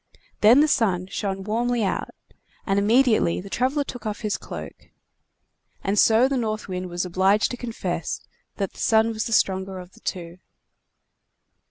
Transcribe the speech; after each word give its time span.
Then 0.39 0.61
the 0.61 0.67
Sun 0.67 1.09
shined 1.11 1.41
out 1.41 1.45
warmly, 1.47 1.83
and 1.83 2.09
immediately 2.65 3.39
the 3.39 3.51
traveler 3.51 3.83
took 3.83 4.03
off 4.07 4.21
his 4.21 4.35
cloak. 4.35 4.89
And 5.83 5.99
so 5.99 6.27
the 6.27 6.37
North 6.37 6.67
Wind 6.67 6.89
was 6.89 7.05
obliged 7.05 7.51
to 7.51 7.57
confess 7.57 8.19
that 8.55 8.73
the 8.73 8.79
Sun 8.79 9.09
was 9.09 9.25
the 9.25 9.31
stronger 9.31 9.77
of 9.77 9.91
the 9.91 9.99
two. 9.99 10.39